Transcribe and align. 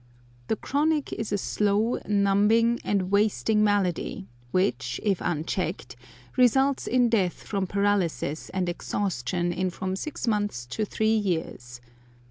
The 0.47 0.55
chronic 0.55 1.13
is 1.13 1.31
a 1.31 1.37
slow, 1.37 1.99
numbing, 2.07 2.79
and 2.83 3.11
wasting 3.11 3.63
malady, 3.63 4.25
which, 4.49 4.99
if 5.03 5.21
unchecked, 5.21 5.95
results 6.37 6.87
in 6.87 7.07
death 7.07 7.43
from 7.43 7.67
paralysis 7.67 8.49
and 8.49 8.67
exhaustion 8.67 9.53
in 9.53 9.69
from 9.69 9.95
six 9.95 10.25
months 10.27 10.65
to 10.73 10.85
three 10.85 11.13
years. 11.15 11.81